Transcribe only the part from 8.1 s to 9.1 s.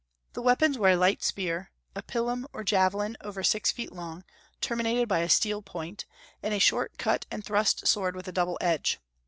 with a double edge.